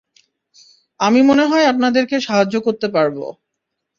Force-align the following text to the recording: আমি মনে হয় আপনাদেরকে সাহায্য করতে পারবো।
আমি 0.99 1.19
মনে 1.21 1.45
হয় 1.45 1.65
আপনাদেরকে 1.67 2.15
সাহায্য 2.19 2.55
করতে 2.65 2.87
পারবো। 2.95 3.25